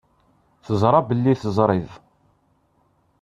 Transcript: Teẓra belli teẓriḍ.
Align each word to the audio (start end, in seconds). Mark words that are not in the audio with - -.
Teẓra 0.65 0.99
belli 1.07 1.33
teẓriḍ. 1.41 1.91